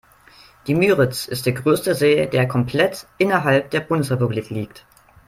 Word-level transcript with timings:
Die 0.65 0.73
Müritz 0.73 1.27
ist 1.27 1.45
der 1.45 1.53
größte 1.53 1.93
See, 1.93 2.25
der 2.25 2.47
komplett 2.47 3.05
innerhalb 3.19 3.69
der 3.69 3.81
Bundesrepublik 3.81 4.49
liegt. 4.49 4.83